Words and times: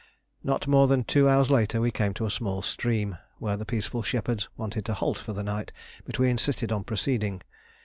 Not 0.43 0.65
more 0.65 0.87
than 0.87 1.03
two 1.03 1.29
hours 1.29 1.51
later 1.51 1.79
we 1.79 1.91
came 1.91 2.15
to 2.15 2.25
a 2.25 2.31
small 2.31 2.63
stream 2.63 3.19
where 3.37 3.55
the 3.55 3.67
peaceful 3.69 4.01
shepherds 4.01 4.49
wanted 4.57 4.83
to 4.85 4.95
halt 4.95 5.19
for 5.19 5.33
the 5.33 5.43
night, 5.43 5.71
but 6.05 6.17
we 6.17 6.27
insisted 6.27 6.71
on 6.71 6.83
proceeding. 6.83 7.43